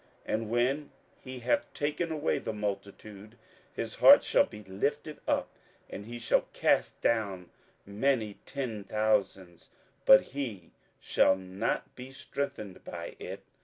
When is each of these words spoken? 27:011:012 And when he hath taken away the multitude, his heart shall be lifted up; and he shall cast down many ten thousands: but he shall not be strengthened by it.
27:011:012 0.27 0.33
And 0.41 0.49
when 0.49 0.91
he 1.19 1.39
hath 1.41 1.71
taken 1.75 2.11
away 2.11 2.39
the 2.39 2.53
multitude, 2.53 3.37
his 3.71 3.97
heart 3.97 4.23
shall 4.23 4.47
be 4.47 4.63
lifted 4.63 5.19
up; 5.27 5.47
and 5.91 6.07
he 6.07 6.17
shall 6.17 6.47
cast 6.53 6.99
down 7.01 7.51
many 7.85 8.39
ten 8.47 8.83
thousands: 8.83 9.69
but 10.07 10.21
he 10.33 10.71
shall 10.99 11.35
not 11.35 11.93
be 11.95 12.11
strengthened 12.11 12.83
by 12.83 13.15
it. 13.19 13.43